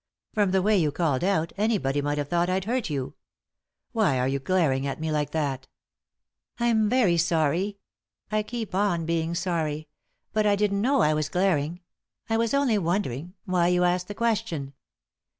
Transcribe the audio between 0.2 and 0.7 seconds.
From the